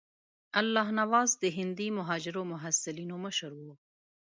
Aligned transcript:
الله 0.61 0.87
نواز 0.99 1.29
د 1.41 1.43
هندي 1.57 1.87
مهاجرو 1.97 2.41
محصلینو 2.53 3.15
مشر 3.25 3.51
وو. 3.55 3.73